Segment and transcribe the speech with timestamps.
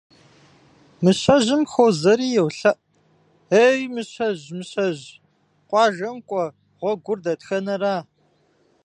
[1.03, 2.83] Мыщэжьым хуозэри йолъэӏу:
[3.63, 5.05] Ей, Мыщэжь, Мыщэжь,
[5.69, 6.45] къуажэм кӏуэ
[6.79, 7.95] гъуэгур дэтхэнэра?